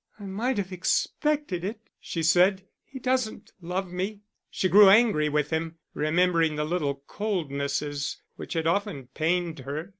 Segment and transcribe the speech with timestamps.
[0.19, 5.51] "I might have expected it," she said; "he doesn't love me." She grew angry with
[5.51, 9.89] him, remembering the little coldnesses which had often pained her.